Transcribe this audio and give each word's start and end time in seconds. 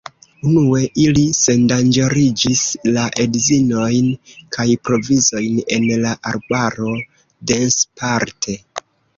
Unue, 0.51 0.77
ili 1.01 1.25
sendanĝeriĝis 1.39 2.63
la 2.95 3.03
edzinojn 3.25 4.09
kaj 4.57 4.67
provizojn 4.89 5.63
en 5.77 5.89
la 6.07 6.17
arbaro 6.33 6.97
densparte. 7.53 8.61